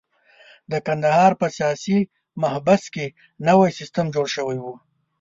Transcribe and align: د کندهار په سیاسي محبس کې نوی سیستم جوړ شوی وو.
د 0.71 0.73
کندهار 0.87 1.31
په 1.41 1.47
سیاسي 1.57 1.97
محبس 2.41 2.83
کې 2.93 3.05
نوی 3.47 3.69
سیستم 3.79 4.05
جوړ 4.15 4.25
شوی 4.35 4.57
وو. 4.61 4.73